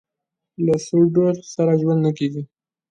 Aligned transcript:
له 0.65 0.75
سوډرسره 0.85 1.73
ژوند 1.81 2.01
نه 2.05 2.11
کېږي. 2.17 2.43